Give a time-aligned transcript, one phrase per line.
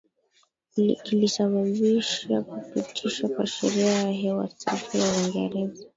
[1.03, 5.85] kilisababisha kupitishwa kwa Sheria ya Hewa Safi ya Uingereza